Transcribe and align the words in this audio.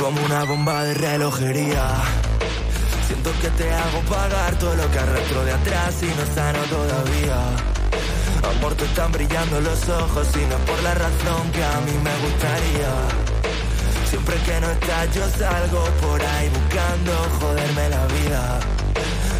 como 0.00 0.24
una 0.24 0.44
bomba 0.44 0.82
de 0.84 0.94
relojería. 0.94 1.84
Siento 3.06 3.30
que 3.42 3.50
te 3.50 3.70
hago 3.70 4.00
pagar 4.08 4.58
todo 4.58 4.74
lo 4.74 4.90
que 4.90 4.98
arrastro 4.98 5.44
de 5.44 5.52
atrás 5.52 5.94
y 6.02 6.06
no 6.06 6.34
sano 6.34 6.58
todavía. 6.70 7.38
Amor, 8.50 8.74
te 8.76 8.86
están 8.86 9.12
brillando 9.12 9.60
los 9.60 9.88
ojos 9.90 10.28
y 10.36 10.44
no 10.46 10.56
por 10.64 10.82
la 10.82 10.94
razón 10.94 11.52
que 11.52 11.62
a 11.62 11.80
mí 11.80 11.92
me 12.02 12.14
gustaría. 12.24 12.92
Siempre 14.08 14.36
que 14.46 14.60
no 14.60 14.70
estás 14.70 15.14
yo 15.14 15.28
salgo 15.38 15.84
por 16.00 16.20
ahí 16.22 16.48
buscando 16.48 17.12
joderme 17.38 17.88
la 17.90 18.06
vida. 18.06 18.60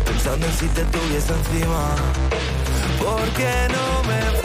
Pensando 0.05 0.47
en 0.47 0.53
si 0.53 0.67
te 0.69 0.85
tuviese 0.85 1.33
encima. 1.33 1.85
¿Por 2.99 3.29
qué 3.31 3.55
no 3.75 4.03
me 4.09 4.40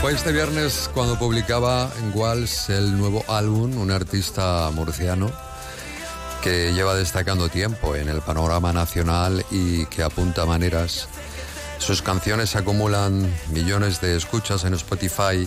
Fue 0.00 0.12
este 0.12 0.32
viernes 0.32 0.90
cuando 0.94 1.18
publicaba 1.18 1.90
en 1.98 2.18
Walls 2.18 2.70
el 2.70 2.96
nuevo 2.96 3.22
álbum, 3.28 3.76
un 3.76 3.90
artista 3.90 4.70
murciano 4.72 5.30
que 6.42 6.72
lleva 6.72 6.94
destacando 6.94 7.50
tiempo 7.50 7.94
en 7.94 8.08
el 8.08 8.22
panorama 8.22 8.72
nacional 8.72 9.44
y 9.50 9.84
que 9.86 10.02
apunta 10.02 10.46
maneras. 10.46 11.06
Sus 11.76 12.00
canciones 12.00 12.56
acumulan 12.56 13.30
millones 13.52 14.00
de 14.00 14.16
escuchas 14.16 14.64
en 14.64 14.72
Spotify. 14.72 15.46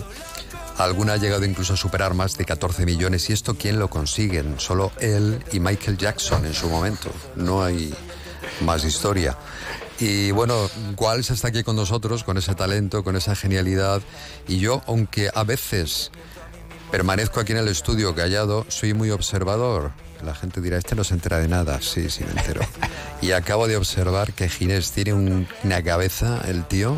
Alguna 0.78 1.14
ha 1.14 1.16
llegado 1.16 1.44
incluso 1.44 1.74
a 1.74 1.76
superar 1.76 2.14
más 2.14 2.36
de 2.36 2.44
14 2.44 2.86
millones. 2.86 3.28
¿Y 3.30 3.32
esto 3.32 3.56
quién 3.56 3.80
lo 3.80 3.90
consiguen? 3.90 4.60
Solo 4.60 4.92
él 5.00 5.44
y 5.50 5.58
Michael 5.58 5.98
Jackson 5.98 6.44
en 6.44 6.54
su 6.54 6.68
momento. 6.68 7.10
No 7.34 7.64
hay 7.64 7.92
más 8.60 8.84
historia. 8.84 9.36
Y 10.00 10.32
bueno, 10.32 10.68
Walsh 10.96 11.30
está 11.30 11.48
aquí 11.48 11.62
con 11.62 11.76
nosotros, 11.76 12.24
con 12.24 12.36
ese 12.36 12.54
talento, 12.54 13.04
con 13.04 13.14
esa 13.16 13.36
genialidad. 13.36 14.02
Y 14.48 14.58
yo, 14.58 14.82
aunque 14.86 15.30
a 15.32 15.44
veces 15.44 16.10
permanezco 16.90 17.40
aquí 17.40 17.52
en 17.52 17.58
el 17.58 17.68
estudio 17.68 18.14
callado, 18.14 18.66
soy 18.68 18.92
muy 18.94 19.10
observador. 19.10 19.92
La 20.24 20.34
gente 20.34 20.60
dirá, 20.60 20.78
este 20.78 20.94
no 20.94 21.04
se 21.04 21.14
entera 21.14 21.38
de 21.38 21.48
nada. 21.48 21.80
Sí, 21.80 22.08
sí, 22.10 22.24
me 22.24 22.40
entero. 22.40 22.62
Y 23.20 23.32
acabo 23.32 23.68
de 23.68 23.76
observar 23.76 24.32
que 24.32 24.48
Ginés 24.48 24.90
tiene 24.92 25.12
un- 25.12 25.46
una 25.62 25.82
cabeza, 25.82 26.40
el 26.48 26.64
tío. 26.66 26.96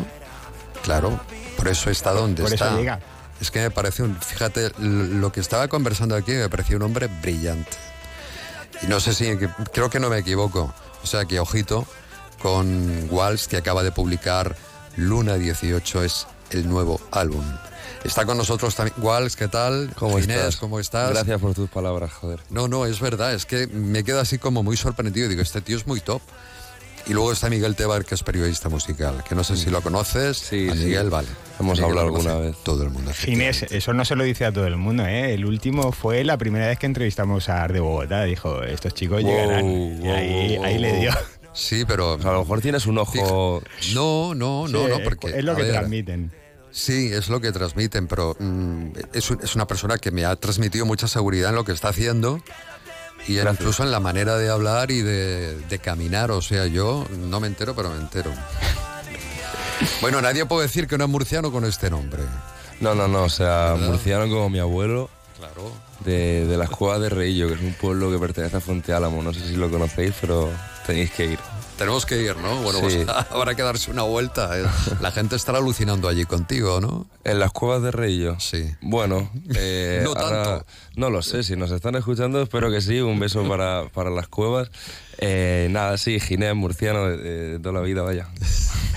Claro, 0.83 1.19
por 1.57 1.67
eso 1.67 1.89
está 1.89 2.11
donde 2.13 2.41
Por 2.43 2.53
eso 2.53 2.63
está. 2.65 2.77
llega. 2.77 2.99
Es 3.41 3.51
que 3.51 3.59
me 3.61 3.69
parece 3.71 4.01
un. 4.03 4.15
Fíjate, 4.19 4.71
lo 4.79 5.31
que 5.31 5.41
estaba 5.41 5.67
conversando 5.67 6.15
aquí 6.15 6.31
me 6.31 6.49
pareció 6.49 6.77
un 6.77 6.83
hombre 6.83 7.07
brillante. 7.21 7.69
Y 8.81 8.87
no 8.87 8.99
sé 8.99 9.13
si. 9.13 9.35
Creo 9.73 9.89
que 9.89 9.99
no 9.99 10.09
me 10.09 10.17
equivoco. 10.19 10.73
O 11.03 11.07
sea 11.07 11.25
que, 11.25 11.39
ojito, 11.39 11.85
con 12.41 13.07
Walsh, 13.11 13.45
que 13.47 13.57
acaba 13.57 13.83
de 13.83 13.91
publicar 13.91 14.55
Luna 14.95 15.35
18, 15.35 16.03
es 16.03 16.27
el 16.51 16.67
nuevo 16.69 16.99
álbum. 17.11 17.43
Está 18.03 18.25
con 18.25 18.37
nosotros 18.37 18.75
también. 18.75 18.95
Walsh, 19.01 19.33
¿qué 19.33 19.47
tal? 19.47 19.91
¿Cómo 19.97 20.17
estás? 20.19 20.55
¿cómo 20.57 20.79
estás? 20.79 21.09
Gracias 21.11 21.41
por 21.41 21.53
tus 21.53 21.69
palabras, 21.69 22.13
joder. 22.13 22.39
No, 22.49 22.67
no, 22.67 22.85
es 22.85 22.99
verdad, 22.99 23.33
es 23.33 23.45
que 23.45 23.67
me 23.67 24.03
quedo 24.03 24.19
así 24.19 24.37
como 24.37 24.63
muy 24.63 24.77
sorprendido. 24.77 25.27
Digo, 25.27 25.41
este 25.41 25.61
tío 25.61 25.77
es 25.77 25.87
muy 25.87 25.99
top. 25.99 26.21
Y 27.09 27.13
luego 27.13 27.31
está 27.31 27.49
Miguel 27.49 27.73
Tebar, 27.73 28.03
que 28.03 28.15
es 28.15 28.23
periodista 28.23 28.67
musical, 28.67 29.23
que 29.27 29.33
no 29.33 29.41
sé 29.41 29.55
si 29.55 29.69
lo 29.69 29.81
conoces. 29.81 30.39
Sí, 30.39 30.67
a 30.67 30.73
sí. 30.73 30.79
Miguel, 30.85 31.09
vale. 31.09 31.29
Hemos 31.57 31.79
Miguel 31.79 31.85
hablado 31.97 32.07
alguna 32.07 32.35
vez. 32.35 32.57
Todo 32.63 32.83
el 32.83 32.89
mundo. 32.89 33.13
Ginés, 33.13 33.63
eso 33.63 33.93
no 33.93 34.03
se 34.03 34.17
lo 34.17 34.25
dice 34.25 34.43
a 34.43 34.51
todo 34.51 34.67
el 34.67 34.75
mundo, 34.75 35.05
¿eh? 35.05 35.33
El 35.33 35.45
último 35.45 35.93
fue 35.93 36.25
la 36.25 36.37
primera 36.37 36.67
vez 36.67 36.77
que 36.77 36.85
entrevistamos 36.85 37.47
a 37.47 37.63
Ar 37.63 37.71
de 37.71 37.79
Bogotá. 37.79 38.23
Dijo, 38.25 38.61
estos 38.61 38.93
chicos 38.93 39.21
Wow, 39.23 39.31
llegarán. 39.31 39.65
y 39.65 39.99
wow, 39.99 40.13
ahí, 40.15 40.55
wow, 40.57 40.65
ahí 40.65 40.77
le 40.79 40.97
dio. 40.99 41.11
Sí, 41.57 41.85
pero... 41.87 42.13
O 42.13 42.21
sea, 42.21 42.29
a 42.29 42.33
lo 42.33 42.41
mejor 42.41 42.61
tienes 42.61 42.85
un 42.85 42.99
ojo... 42.99 43.63
No, 43.95 44.35
no, 44.35 44.67
no, 44.67 44.83
Sí, 44.85 44.89
no, 44.89 44.99
porque... 45.03 45.37
es 45.37 45.43
lo 45.43 45.55
que 45.55 45.63
ver, 45.63 45.71
transmiten. 45.71 46.31
Sí, 46.71 47.11
es 47.11 47.29
lo 47.29 47.41
que 47.41 47.51
transmiten, 47.51 48.07
pero 48.07 48.35
mm, 48.39 48.87
es, 49.13 49.31
es 49.31 49.55
una 49.55 49.65
persona 49.65 49.97
que 49.97 50.11
me 50.11 50.23
ha 50.25 50.35
transmitido 50.35 50.85
mucha 50.85 51.07
seguridad 51.07 51.49
en 51.49 51.55
lo 51.55 51.63
que 51.65 51.71
está 51.71 51.89
haciendo 51.89 52.41
y 53.27 53.39
en- 53.39 53.47
incluso 53.47 53.81
en 53.83 53.89
la 53.91 53.99
manera 53.99 54.37
de 54.37 54.49
hablar 54.49 54.91
y 54.91 55.01
de, 55.01 55.57
de 55.57 55.79
caminar. 55.79 56.29
O 56.29 56.41
sea, 56.43 56.67
yo 56.67 57.07
no 57.27 57.39
me 57.39 57.47
entero, 57.47 57.75
pero 57.75 57.89
me 57.89 57.97
entero. 57.97 58.31
Bueno, 60.01 60.21
nadie 60.21 60.45
puede 60.45 60.63
decir 60.67 60.87
que 60.87 60.97
no 60.97 61.05
es 61.05 61.09
murciano 61.09 61.51
con 61.51 61.65
este 61.65 61.89
nombre. 61.89 62.21
No, 62.79 62.93
no, 62.93 63.07
no, 63.07 63.23
o 63.23 63.29
sea, 63.29 63.73
¿Verdad? 63.73 63.87
murciano 63.87 64.27
como 64.29 64.49
mi 64.49 64.59
abuelo, 64.59 65.09
Claro. 65.37 65.71
de, 66.03 66.45
de 66.47 66.57
las 66.57 66.69
Cuevas 66.69 66.99
de 67.01 67.09
Reillo, 67.09 67.47
que 67.47 67.53
es 67.55 67.61
un 67.61 67.73
pueblo 67.73 68.11
que 68.11 68.17
pertenece 68.19 68.57
a 68.57 68.59
Fuente 68.59 68.93
Álamo. 68.93 69.21
No 69.21 69.33
sé 69.33 69.47
si 69.47 69.55
lo 69.55 69.69
conocéis, 69.69 70.13
pero 70.19 70.49
tenéis 70.85 71.11
que 71.11 71.25
ir. 71.25 71.39
Tenemos 71.77 72.07
que 72.07 72.19
ir, 72.19 72.35
¿no? 72.37 72.55
Bueno, 72.63 72.79
Sí. 72.89 73.03
pues 73.05 73.07
habrá 73.31 73.53
que 73.53 73.61
darse 73.61 73.91
una 73.91 74.01
vuelta. 74.01 74.57
¿eh? 74.59 74.63
La 74.99 75.11
gente 75.11 75.35
estará 75.35 75.59
alucinando 75.59 76.07
allí 76.09 76.25
contigo, 76.25 76.81
¿no? 76.81 77.05
En 77.23 77.37
las 77.37 77.51
Cuevas 77.51 77.83
de 77.83 77.91
Reillo. 77.91 78.39
Sí. 78.39 78.65
Bueno, 78.81 79.29
eh, 79.55 80.01
No 80.03 80.11
ahora- 80.13 80.43
tanto. 80.43 80.65
no 80.95 81.09
lo 81.11 81.21
sé, 81.21 81.43
si 81.43 81.55
nos 81.55 81.69
están 81.69 81.93
escuchando, 81.95 82.41
espero 82.41 82.71
que 82.71 82.81
sí. 82.81 82.99
Un 82.99 83.19
beso 83.19 83.47
para, 83.47 83.89
para 83.93 84.09
las 84.09 84.27
cuevas. 84.27 84.71
Eh, 85.19 85.67
nada, 85.69 85.97
sí, 85.99 86.19
Ginés, 86.19 86.55
murciano 86.55 87.07
de, 87.09 87.17
de 87.17 87.59
toda 87.59 87.73
la 87.73 87.81
vida, 87.81 88.01
vaya. 88.01 88.27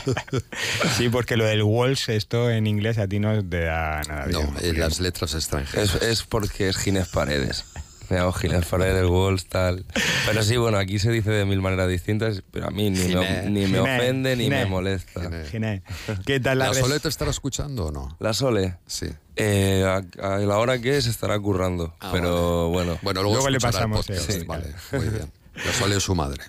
Sí, 0.96 1.08
porque 1.08 1.36
lo 1.36 1.44
del 1.44 1.62
Walsh, 1.62 2.10
esto 2.10 2.50
en 2.50 2.66
inglés 2.66 2.98
a 2.98 3.06
ti 3.08 3.18
no 3.18 3.42
te 3.44 3.62
da 3.64 4.02
nada 4.08 4.26
bien. 4.26 4.40
No, 4.54 4.78
las 4.78 5.00
letras 5.00 5.34
extranjeras. 5.34 5.94
Es, 5.96 6.02
es 6.02 6.22
porque 6.24 6.68
es 6.68 6.76
Ginés 6.76 7.08
Paredes. 7.08 7.64
Me 8.08 8.16
llamo 8.16 8.32
Ginés 8.32 8.64
Paredes, 8.66 9.06
Walls, 9.08 9.46
tal. 9.46 9.84
Pero 10.26 10.42
sí, 10.42 10.56
bueno, 10.56 10.78
aquí 10.78 10.98
se 10.98 11.10
dice 11.12 11.30
de 11.30 11.44
mil 11.44 11.60
maneras 11.60 11.88
distintas, 11.88 12.42
pero 12.50 12.66
a 12.66 12.70
mí 12.70 12.90
ni, 12.90 12.98
me, 12.98 13.04
Ginés. 13.06 13.44
ni 13.44 13.60
me 13.60 13.66
Ginés, 13.66 13.80
ofende 13.82 14.36
ni 14.36 14.44
Ginés. 14.44 14.64
me 14.64 14.66
molesta. 14.70 15.20
Ginés. 15.22 15.48
Ginés, 15.50 15.82
¿Qué 16.26 16.40
tal 16.40 16.58
la, 16.58 16.68
¿La 16.68 16.74
Sole 16.74 16.98
te 16.98 17.08
estará 17.08 17.30
escuchando 17.30 17.86
o 17.86 17.92
no? 17.92 18.16
La 18.18 18.32
Sole, 18.34 18.78
Sí. 18.86 19.06
eh, 19.36 19.84
a, 19.86 20.02
a 20.34 20.38
la 20.38 20.58
hora 20.58 20.80
que 20.80 20.96
es 20.96 21.06
estará 21.06 21.38
currando, 21.38 21.94
Ah, 22.00 22.10
pero 22.12 22.68
bueno. 22.70 22.98
Bueno, 23.02 23.22
luego, 23.22 23.36
Luego 23.36 23.50
le 23.50 23.58
escuchará 23.58 23.84
el 23.84 23.90
pasamos, 23.92 24.06
podcast, 24.06 24.30
sí. 24.32 24.44
Vale, 24.44 24.74
muy 24.92 25.08
bien. 25.08 25.32
La 25.54 25.72
Sole 25.72 25.96
es 25.96 26.02
su 26.02 26.14
madre, 26.14 26.42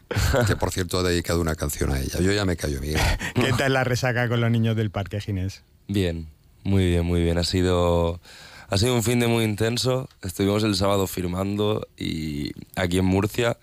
que 0.48 0.56
por 0.56 0.72
cierto 0.72 1.00
ha 1.00 1.04
dedicado 1.04 1.42
una 1.42 1.56
canción 1.56 1.92
a 1.92 2.00
ella. 2.00 2.20
Yo 2.20 2.32
ya 2.32 2.46
me 2.46 2.56
callo, 2.56 2.80
Miguel. 2.80 3.02
¿Qué 3.36 3.52
tal 3.54 3.74
la 3.74 3.84
resaca 3.84 4.30
con 4.30 4.42
los 4.42 4.52
niños 4.52 4.76
del 4.76 4.92
parque, 4.92 5.20
Ginés? 5.20 5.64
Bien, 5.88 6.28
muy 6.64 6.86
bien, 6.86 7.06
muy 7.06 7.22
bien. 7.22 7.38
Ha 7.38 7.44
sido, 7.44 8.22
ha 8.70 8.78
sido 8.78 8.96
un 8.96 9.04
fin 9.04 9.20
de 9.20 9.28
muy 9.28 9.44
intenso. 9.44 10.08
Estuvimos 10.22 10.64
el 10.64 10.76
sábado 10.76 11.08
firmando 11.08 11.88
y 11.98 12.52
aquí 12.76 13.00
en 13.00 13.06
Murcia. 13.06 13.58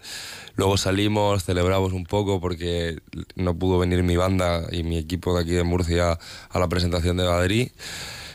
Luego 0.56 0.76
salimos, 0.76 1.44
celebramos 1.44 1.92
un 1.92 2.04
poco 2.04 2.40
porque 2.40 2.98
no 3.36 3.54
pudo 3.56 3.78
venir 3.78 4.02
mi 4.02 4.16
banda 4.16 4.66
y 4.72 4.82
mi 4.82 4.98
equipo 4.98 5.34
de 5.34 5.42
aquí 5.42 5.52
de 5.52 5.62
Murcia 5.62 6.18
a 6.50 6.58
la 6.58 6.68
presentación 6.68 7.16
de 7.16 7.24
Madrid. 7.24 7.70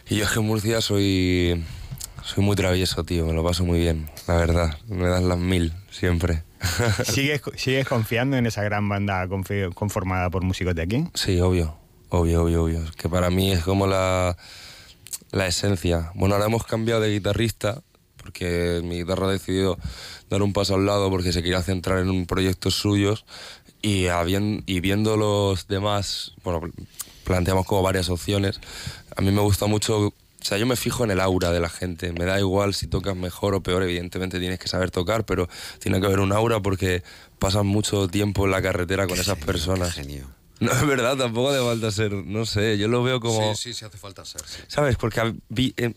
Y 0.09 0.15
yo 0.15 0.23
es 0.23 0.31
que 0.31 0.39
en 0.39 0.45
Murcia 0.45 0.81
soy, 0.81 1.63
soy 2.23 2.43
muy 2.43 2.55
travieso, 2.55 3.03
tío. 3.03 3.25
Me 3.25 3.33
lo 3.33 3.43
paso 3.43 3.65
muy 3.65 3.79
bien, 3.79 4.09
la 4.27 4.35
verdad. 4.37 4.77
Me 4.87 5.07
dan 5.09 5.27
las 5.27 5.37
mil 5.37 5.73
siempre. 5.91 6.43
¿Sigues, 7.05 7.41
¿Sigues 7.55 7.87
confiando 7.87 8.37
en 8.37 8.45
esa 8.45 8.63
gran 8.63 8.87
banda 8.87 9.27
conformada 9.73 10.29
por 10.29 10.43
músicos 10.43 10.75
de 10.75 10.81
aquí? 10.81 11.07
Sí, 11.13 11.39
obvio, 11.39 11.75
obvio, 12.09 12.43
obvio, 12.43 12.63
obvio. 12.63 12.81
Que 12.97 13.09
para 13.09 13.29
mí 13.29 13.51
es 13.51 13.63
como 13.63 13.87
la, 13.87 14.37
la 15.31 15.47
esencia. 15.47 16.11
Bueno, 16.15 16.35
ahora 16.35 16.47
hemos 16.47 16.65
cambiado 16.65 17.01
de 17.01 17.11
guitarrista 17.11 17.81
porque 18.17 18.81
mi 18.83 18.99
guitarra 18.99 19.27
ha 19.27 19.31
decidido 19.31 19.77
dar 20.29 20.41
un 20.41 20.53
paso 20.53 20.75
al 20.75 20.85
lado 20.85 21.09
porque 21.09 21.33
se 21.33 21.43
quería 21.43 21.61
centrar 21.61 21.99
en 21.99 22.25
proyectos 22.25 22.75
suyos 22.75 23.25
y, 23.81 24.05
y 24.65 24.79
viendo 24.79 25.17
los 25.17 25.67
demás, 25.67 26.33
bueno, 26.43 26.61
planteamos 27.25 27.65
como 27.65 27.81
varias 27.81 28.09
opciones. 28.09 28.61
A 29.15 29.21
mí 29.21 29.31
me 29.31 29.41
gusta 29.41 29.65
mucho, 29.65 30.13
o 30.43 30.45
sea, 30.45 30.57
yo 30.57 30.65
me 30.65 30.75
fijo 30.75 31.03
en 31.05 31.11
el 31.11 31.21
aura 31.21 31.51
de 31.51 31.59
la 31.61 31.69
gente. 31.69 32.11
Me 32.11 32.25
da 32.25 32.37
igual 32.37 32.73
si 32.73 32.87
tocas 32.87 33.15
mejor 33.15 33.55
o 33.55 33.63
peor, 33.63 33.81
evidentemente 33.83 34.39
tienes 34.39 34.59
que 34.59 34.67
saber 34.67 34.91
tocar, 34.91 35.25
pero 35.25 35.47
tiene 35.79 35.99
que 36.01 36.05
haber 36.07 36.19
un 36.19 36.33
aura 36.33 36.59
porque 36.59 37.01
pasas 37.39 37.63
mucho 37.63 38.07
tiempo 38.09 38.45
en 38.45 38.51
la 38.51 38.61
carretera 38.61 39.07
con 39.07 39.17
esas 39.19 39.37
personas. 39.37 39.93
Genio. 39.93 40.27
No, 40.59 40.71
es 40.71 40.85
verdad, 40.85 41.17
tampoco 41.17 41.49
hace 41.49 41.59
falta 41.63 41.91
ser, 41.91 42.11
no 42.13 42.45
sé, 42.45 42.77
yo 42.77 42.87
lo 42.87 43.03
veo 43.03 43.19
como... 43.19 43.55
Sí, 43.55 43.71
sí, 43.71 43.79
sí 43.79 43.85
hace 43.85 43.97
falta 43.97 44.23
ser. 44.25 44.41
sí. 44.45 44.61
¿Sabes? 44.67 44.95
Porque 44.97 45.33
vi- 45.49 45.73
eh, 45.77 45.93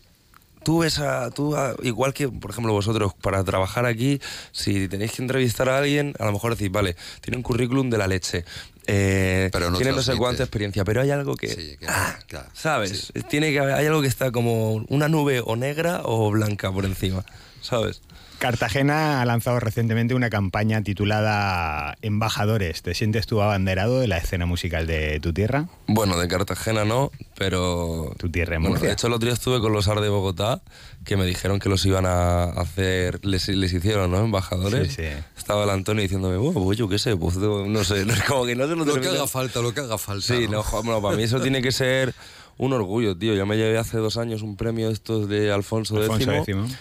tú 0.67 0.79
ves 0.79 0.99
a... 0.99 1.31
Tú 1.31 1.55
a- 1.55 1.77
igual 1.83 2.13
que, 2.13 2.27
por 2.27 2.51
ejemplo, 2.51 2.73
vosotros, 2.73 3.13
para 3.21 3.41
trabajar 3.45 3.85
aquí, 3.85 4.19
si 4.51 4.89
tenéis 4.89 5.13
que 5.13 5.21
entrevistar 5.21 5.69
a 5.69 5.77
alguien, 5.77 6.13
a 6.19 6.25
lo 6.25 6.33
mejor 6.33 6.57
decís, 6.57 6.69
vale, 6.69 6.97
tiene 7.21 7.37
un 7.37 7.43
currículum 7.43 7.89
de 7.89 7.97
la 7.97 8.05
leche, 8.05 8.43
eh, 8.85 9.47
Pero 9.53 9.71
no 9.71 9.77
tiene 9.77 9.93
no 9.93 10.01
sé 10.01 10.17
cuánta 10.17 10.43
experiencia, 10.43 10.83
pero 10.83 10.99
hay 10.99 11.09
algo 11.11 11.37
que... 11.37 11.47
Sí, 11.47 11.77
que- 11.79 11.85
ah, 11.87 12.19
claro, 12.27 12.49
¿Sabes? 12.53 13.11
sí. 13.15 13.21
Tiene 13.29 13.53
que 13.53 13.59
haber, 13.59 13.75
hay 13.75 13.85
algo 13.85 14.01
que 14.01 14.09
está 14.09 14.29
como 14.31 14.83
una 14.89 15.07
nube 15.07 15.41
o 15.41 15.55
negra 15.55 16.01
o 16.03 16.31
blanca 16.31 16.69
por 16.69 16.83
encima, 16.83 17.23
¿sabes? 17.61 18.01
Cartagena 18.39 19.21
ha 19.21 19.25
lanzado 19.25 19.59
recientemente 19.59 20.13
una 20.13 20.29
campaña 20.29 20.83
titulada 20.83 21.95
Embajadores. 22.01 22.83
¿Te 22.83 22.93
sientes 22.93 23.25
tú 23.25 23.41
abanderado 23.41 23.99
de 23.99 24.07
la 24.07 24.17
escena 24.17 24.45
musical 24.45 24.85
de 24.85 25.19
tu 25.19 25.33
tierra? 25.33 25.65
Bueno, 25.87 26.17
de 26.19 26.27
Cartagena 26.27 26.85
no, 26.85 27.11
pero... 27.35 28.13
Tu 28.19 28.29
tierra 28.29 28.55
en 28.55 28.61
Bueno, 28.61 28.73
Murcia. 28.75 28.89
de 28.89 28.93
hecho, 28.93 29.07
el 29.07 29.13
otro 29.13 29.25
día 29.25 29.33
estuve 29.33 29.59
con 29.59 29.73
los 29.73 29.87
AR 29.87 30.01
de 30.01 30.09
Bogotá, 30.09 30.61
que 31.03 31.17
me 31.17 31.25
dijeron 31.25 31.57
que 31.59 31.67
los 31.67 31.83
iban 31.87 32.05
a 32.05 32.43
hacer, 32.43 33.25
les, 33.25 33.47
les 33.47 33.73
hicieron, 33.73 34.11
¿no? 34.11 34.19
Embajadores. 34.19 34.89
Sí, 34.89 35.01
sí. 35.03 35.09
Estaba 35.35 35.63
el 35.63 35.71
Antonio 35.71 36.03
diciéndome, 36.03 36.37
bueno, 36.37 36.63
pues 36.63 36.77
yo 36.77 36.87
qué 36.87 36.99
sé, 36.99 37.15
pues 37.17 37.37
no 37.37 37.83
sé, 37.83 38.05
no, 38.05 38.13
es 38.13 38.23
como 38.23 38.45
que 38.45 38.55
no 38.55 38.67
se 38.67 38.75
lo 38.75 38.85
Lo 38.85 39.01
que 39.01 39.07
haga 39.07 39.25
falta, 39.27 39.61
lo 39.61 39.73
que 39.73 39.79
haga 39.79 39.97
falta. 39.97 40.35
Sí, 40.35 40.47
no, 40.47 40.63
bueno, 40.83 41.01
para 41.01 41.17
mí 41.17 41.23
eso 41.23 41.41
tiene 41.41 41.61
que 41.61 41.71
ser 41.71 42.13
un 42.57 42.73
orgullo, 42.73 43.15
tío. 43.17 43.33
Yo 43.35 43.45
me 43.45 43.55
llevé 43.55 43.77
hace 43.77 43.97
dos 43.97 44.17
años 44.17 44.41
un 44.41 44.57
premio 44.57 44.87
de 44.87 44.93
estos 44.93 45.29
de 45.29 45.51
Alfonso, 45.51 45.97
Alfonso 45.97 46.31
X 46.33 46.49
X. 46.49 46.77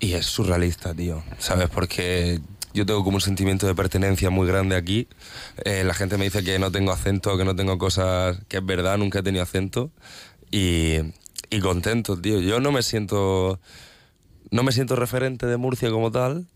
y 0.00 0.14
es 0.14 0.26
surrealista, 0.26 0.94
tío. 0.94 1.22
¿Sabes? 1.38 1.68
Porque 1.68 2.40
yo 2.74 2.86
tengo 2.86 3.02
como 3.04 3.16
un 3.16 3.20
sentimiento 3.20 3.66
de 3.66 3.74
pertenencia 3.74 4.30
muy 4.30 4.46
grande 4.46 4.76
aquí. 4.76 5.08
Eh, 5.64 5.82
la 5.84 5.94
gente 5.94 6.16
me 6.18 6.24
dice 6.24 6.44
que 6.44 6.58
no 6.58 6.70
tengo 6.70 6.92
acento, 6.92 7.36
que 7.36 7.44
no 7.44 7.56
tengo 7.56 7.78
cosas... 7.78 8.38
Que 8.48 8.58
es 8.58 8.66
verdad, 8.66 8.98
nunca 8.98 9.20
he 9.20 9.22
tenido 9.22 9.42
acento. 9.42 9.90
Y, 10.50 10.98
y 11.50 11.60
contento, 11.60 12.20
tío. 12.20 12.40
Yo 12.40 12.60
no 12.60 12.72
me 12.72 12.82
siento... 12.82 13.60
No 14.50 14.62
me 14.62 14.72
siento 14.72 14.96
referente 14.96 15.46
de 15.46 15.58
Murcia 15.58 15.90
como 15.90 16.10
tal, 16.10 16.46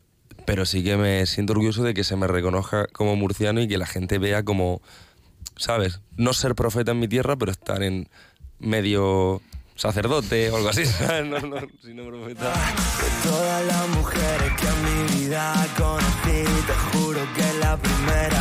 pero 0.47 0.65
sí 0.65 0.83
que 0.83 0.97
me 0.97 1.27
siento 1.27 1.53
orgulloso 1.53 1.83
de 1.83 1.93
que 1.93 2.05
se 2.05 2.17
me 2.17 2.27
reconozca 2.27 2.87
como 2.87 3.17
murciano 3.17 3.61
y 3.61 3.69
que 3.69 3.79
la 3.79 3.87
gente 3.87 4.19
vea 4.19 4.45
como... 4.45 4.81
¿Sabes? 5.57 6.01
No 6.17 6.33
ser 6.33 6.55
profeta 6.55 6.93
en 6.93 7.01
mi 7.01 7.09
tierra, 7.09 7.37
pero 7.37 7.53
estar 7.53 7.83
en 7.83 8.09
medio 8.59 9.43
sacerdote 9.75 10.51
o 10.51 10.57
algo 10.57 10.69
así. 10.69 10.83
No, 11.25 11.41
no, 11.41 12.07
profeta. 12.07 12.53
De. 17.73 18.32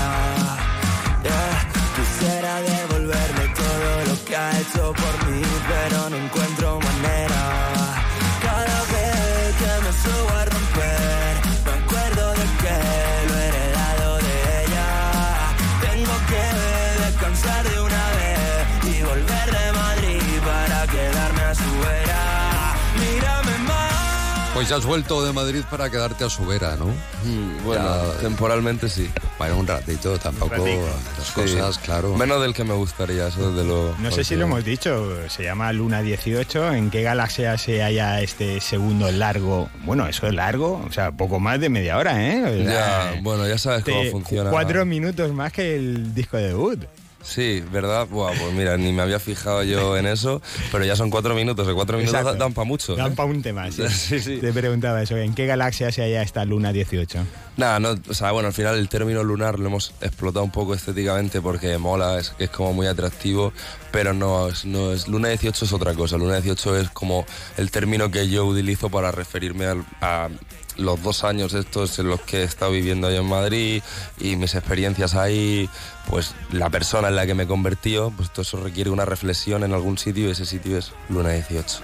Pues 24.61 24.69
ya 24.69 24.75
has 24.75 24.85
vuelto 24.85 25.25
de 25.25 25.33
Madrid 25.33 25.63
para 25.71 25.89
quedarte 25.89 26.23
a 26.23 26.29
su 26.29 26.45
vera, 26.45 26.75
¿no? 26.75 26.85
Mm, 26.85 27.65
Bueno, 27.65 27.83
Ya- 28.13 28.19
temporalmente 28.19 28.89
sí. 28.89 29.09
Bueno, 29.39 29.57
un 29.57 29.65
ratito, 29.65 30.19
tampoco 30.19 30.51
ratico. 30.55 30.85
las 31.17 31.27
Sí. 31.29 31.33
cosas, 31.33 31.79
claro. 31.79 32.15
Menos 32.15 32.39
del 32.43 32.53
que 32.53 32.63
me 32.63 32.75
gustaría, 32.75 33.25
eso 33.29 33.51
desde 33.51 33.67
lo. 33.67 33.95
No 33.97 34.11
sé 34.11 34.23
si 34.23 34.35
lo 34.35 34.45
hemos 34.45 34.63
dicho, 34.63 35.15
se 35.29 35.41
llama 35.45 35.73
Luna 35.73 36.03
18. 36.03 36.73
¿En 36.75 36.91
qué 36.91 37.01
galaxia 37.01 37.57
se 37.57 37.81
halla 37.81 38.21
este 38.21 38.61
segundo 38.61 39.09
largo? 39.11 39.67
Bueno, 39.83 40.05
eso 40.05 40.27
es 40.27 40.33
largo, 40.35 40.85
o 40.87 40.91
sea, 40.93 41.11
poco 41.11 41.39
más 41.39 41.59
de 41.59 41.69
media 41.69 41.97
hora, 41.97 42.23
¿eh? 42.23 42.43
O 42.43 42.63
sea, 42.69 43.13
Ya, 43.15 43.19
bueno, 43.23 43.47
ya 43.47 43.57
sabes 43.57 43.83
cómo 43.83 44.03
funciona. 44.11 44.51
Cuatro 44.51 44.85
minutos 44.85 45.33
más 45.33 45.51
que 45.51 45.75
el 45.75 46.13
disco 46.13 46.37
de 46.37 46.49
debut. 46.49 46.83
Sí, 47.23 47.63
¿verdad? 47.71 48.07
Buah, 48.09 48.31
pues 48.33 48.53
mira, 48.53 48.77
ni 48.77 48.91
me 48.91 49.01
había 49.03 49.19
fijado 49.19 49.63
yo 49.63 49.95
en 49.97 50.07
eso, 50.07 50.41
pero 50.71 50.83
ya 50.85 50.95
son 50.95 51.09
cuatro 51.09 51.35
minutos, 51.35 51.65
de 51.67 51.73
cuatro 51.73 51.97
minutos 51.97 52.19
Exacto. 52.19 52.39
dan 52.43 52.53
para 52.53 52.65
mucho. 52.65 52.95
Dan 52.95 53.11
¿eh? 53.13 53.15
para 53.15 53.29
un 53.29 53.41
tema, 53.41 53.71
sí. 53.71 53.83
Sí, 53.89 54.19
sí. 54.19 54.37
Te 54.37 54.51
preguntaba 54.51 55.01
eso, 55.01 55.15
¿en 55.17 55.33
qué 55.35 55.45
galaxia 55.45 55.91
se 55.91 56.01
halla 56.01 56.21
esta 56.23 56.43
Luna 56.45 56.73
18? 56.73 57.19
Nada, 57.57 57.79
no, 57.79 57.95
o 58.09 58.13
sea, 58.13 58.31
bueno, 58.31 58.47
al 58.47 58.53
final 58.53 58.77
el 58.77 58.89
término 58.89 59.23
lunar 59.23 59.59
lo 59.59 59.67
hemos 59.67 59.93
explotado 60.01 60.43
un 60.43 60.51
poco 60.51 60.73
estéticamente 60.73 61.41
porque 61.41 61.77
mola, 61.77 62.17
es, 62.19 62.33
es 62.39 62.49
como 62.49 62.73
muy 62.73 62.87
atractivo, 62.87 63.53
pero 63.91 64.13
no 64.13 64.47
es, 64.47 64.65
no 64.65 64.91
es. 64.91 65.07
Luna 65.07 65.27
18 65.29 65.65
es 65.65 65.73
otra 65.73 65.93
cosa. 65.93 66.17
Luna 66.17 66.35
18 66.41 66.77
es 66.77 66.89
como 66.89 67.25
el 67.57 67.69
término 67.69 68.09
que 68.09 68.27
yo 68.29 68.45
utilizo 68.45 68.89
para 68.89 69.11
referirme 69.11 69.65
al- 69.65 69.85
a 70.01 70.29
los 70.77 71.01
dos 71.01 71.23
años 71.23 71.53
estos 71.53 71.97
en 71.99 72.07
los 72.07 72.21
que 72.21 72.41
he 72.41 72.43
estado 72.43 72.71
viviendo 72.71 73.07
ahí 73.07 73.17
en 73.17 73.25
Madrid 73.25 73.83
y 74.19 74.35
mis 74.35 74.55
experiencias 74.55 75.15
ahí, 75.15 75.69
pues 76.09 76.33
la 76.51 76.69
persona 76.69 77.09
en 77.09 77.15
la 77.15 77.25
que 77.25 77.33
me 77.33 77.43
he 77.43 77.47
convertido, 77.47 78.11
pues 78.11 78.31
todo 78.31 78.43
eso 78.43 78.57
requiere 78.57 78.89
una 78.89 79.05
reflexión 79.05 79.63
en 79.63 79.73
algún 79.73 79.97
sitio 79.97 80.27
y 80.27 80.31
ese 80.31 80.45
sitio 80.45 80.77
es 80.77 80.91
Luna 81.09 81.29
18. 81.29 81.79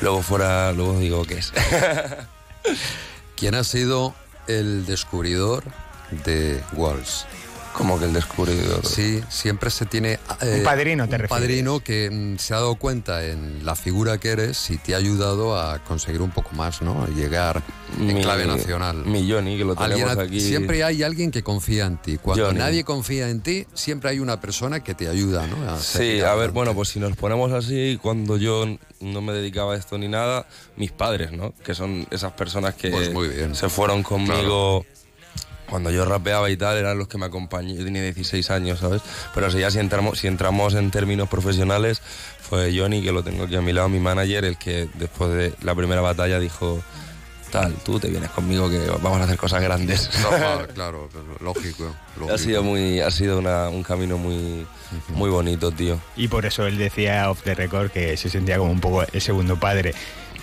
Luego 0.00 0.22
fuera, 0.22 0.72
luego 0.72 0.98
digo 0.98 1.24
qué 1.24 1.38
es. 1.38 1.52
¿Quién 3.36 3.54
ha 3.54 3.64
sido 3.64 4.14
el 4.46 4.86
descubridor 4.86 5.64
de 6.24 6.62
Walls? 6.72 7.26
Como 7.74 7.98
que 7.98 8.06
el 8.06 8.12
descubridor. 8.12 8.86
Sí, 8.86 9.20
siempre 9.28 9.68
se 9.70 9.84
tiene... 9.84 10.18
eh, 10.40 10.56
Un 10.58 10.62
padrino, 10.64 11.04
te 11.08 11.16
un 11.16 11.20
refieres. 11.20 11.28
padrino 11.28 11.80
que 11.80 12.08
mm, 12.10 12.38
se 12.38 12.54
ha 12.54 12.58
dado 12.58 12.76
cuenta 12.76 13.24
en 13.24 13.64
la 13.66 13.74
figura 13.76 14.18
que 14.18 14.28
eres 14.30 14.70
y 14.70 14.78
te 14.78 14.94
ha 14.94 14.98
ayudado 14.98 15.58
a 15.60 15.80
conseguir 15.84 16.22
un 16.22 16.30
poco 16.30 16.50
más, 16.54 16.80
¿no? 16.82 17.06
Llegar 17.08 17.62
en 17.98 18.06
Mi- 18.14 18.22
clave 18.22 18.46
nacional. 18.46 19.04
Mi 19.04 19.30
Johnny, 19.30 19.58
que 19.58 19.64
lo 19.64 19.74
tenemos 19.76 20.16
aquí. 20.16 20.40
Siempre 20.40 20.82
hay 20.84 21.02
alguien 21.02 21.30
que 21.30 21.42
confía 21.42 21.86
en 21.86 21.96
ti. 21.98 22.16
Cuando 22.16 22.46
Johnny. 22.46 22.58
nadie 22.60 22.84
confía 22.84 23.28
en 23.28 23.40
ti, 23.42 23.66
siempre 23.74 24.10
hay 24.10 24.20
una 24.20 24.40
persona 24.40 24.80
que 24.82 24.94
te 24.94 25.08
ayuda, 25.08 25.46
¿no? 25.46 25.70
A 25.70 25.78
Sí, 25.78 26.20
a 26.20 26.34
ver, 26.34 26.52
bueno, 26.52 26.74
pues 26.74 26.88
si 26.90 27.00
nos 27.00 27.16
ponemos 27.16 27.52
así, 27.52 27.98
cuando 28.00 28.36
yo 28.36 28.66
no 29.00 29.20
me 29.20 29.32
dedicaba 29.32 29.74
a 29.74 29.76
esto 29.76 29.98
ni 29.98 30.08
nada, 30.08 30.46
mis 30.76 30.92
padres, 30.92 31.32
¿no? 31.32 31.52
Que 31.64 31.74
son 31.74 32.06
esas 32.10 32.32
personas 32.32 32.74
que 32.74 32.90
Pues 32.90 33.12
muy 33.12 33.28
bien. 33.28 33.54
se 33.54 33.68
fueron 33.68 34.02
conmigo 34.02 34.86
cuando 35.74 35.90
yo 35.90 36.04
rapeaba 36.04 36.48
y 36.50 36.56
tal, 36.56 36.76
eran 36.76 36.96
los 36.98 37.08
que 37.08 37.18
me 37.18 37.26
acompañaban. 37.26 37.76
Yo 37.78 37.84
tenía 37.84 38.00
16 38.04 38.48
años, 38.52 38.78
¿sabes? 38.78 39.02
Pero 39.34 39.50
si 39.50 39.58
ya 39.58 39.72
si 39.72 39.80
entramos, 39.80 40.20
si 40.20 40.28
entramos 40.28 40.74
en 40.74 40.92
términos 40.92 41.28
profesionales, 41.28 42.00
fue 42.40 42.72
Johnny, 42.78 43.02
que 43.02 43.10
lo 43.10 43.24
tengo 43.24 43.42
aquí 43.42 43.56
a 43.56 43.60
mi 43.60 43.72
lado, 43.72 43.88
mi 43.88 43.98
manager, 43.98 44.44
el 44.44 44.56
que 44.56 44.88
después 44.94 45.32
de 45.32 45.52
la 45.62 45.74
primera 45.74 46.00
batalla 46.00 46.38
dijo, 46.38 46.80
tal, 47.50 47.72
tú 47.84 47.98
te 47.98 48.06
vienes 48.08 48.30
conmigo 48.30 48.70
que 48.70 48.78
vamos 49.02 49.20
a 49.20 49.24
hacer 49.24 49.36
cosas 49.36 49.60
grandes. 49.62 50.08
No, 50.22 50.30
claro, 50.74 51.08
lógico. 51.40 51.92
lógico. 52.16 52.32
ha 52.32 52.38
sido, 52.38 52.62
muy, 52.62 53.00
ha 53.00 53.10
sido 53.10 53.40
una- 53.40 53.68
un 53.68 53.82
camino 53.82 54.16
muy, 54.16 54.64
muy 55.08 55.28
bonito, 55.28 55.72
tío. 55.72 55.98
Y 56.16 56.28
por 56.28 56.46
eso 56.46 56.68
él 56.68 56.78
decía 56.78 57.28
off 57.30 57.42
the 57.42 57.56
record 57.56 57.90
que 57.90 58.16
se 58.16 58.28
sentía 58.30 58.58
como 58.58 58.70
un 58.70 58.80
poco 58.80 59.02
el 59.12 59.20
segundo 59.20 59.58
padre. 59.58 59.92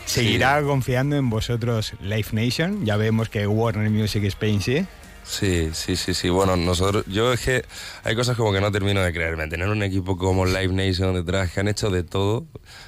¿Seguirá 0.06 0.62
confiando 0.62 1.16
en 1.16 1.30
vosotros 1.30 1.94
Live 2.02 2.28
Nation? 2.34 2.86
Ya 2.86 2.98
vemos 2.98 3.30
que 3.30 3.48
Warner 3.48 3.90
Music 3.90 4.26
Spain 4.26 4.60
sí. 4.62 4.86
Sí, 5.24 5.70
sí, 5.74 5.96
sí, 5.96 6.14
sí. 6.14 6.30
Bueno, 6.30 6.58
nosotros, 6.58 7.06
yo 7.08 7.32
es 7.32 7.42
que 7.42 7.64
hay 8.04 8.16
cosas 8.16 8.36
como 8.36 8.52
que 8.52 8.60
no 8.60 8.72
termino 8.72 9.02
de 9.02 9.14
creerme. 9.14 9.48
Tener 9.48 9.68
un 9.70 9.84
equipo 9.84 10.18
como 10.18 10.46
Live 10.46 10.74
Nation 10.74 11.14
detrás 11.14 11.52
que 11.52 11.60
han 11.60 11.68
hecho 11.68 11.90
de 11.90 12.04
todo, 12.04 12.48